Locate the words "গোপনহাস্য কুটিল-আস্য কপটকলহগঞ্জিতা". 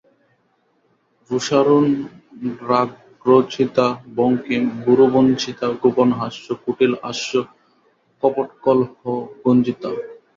5.81-9.89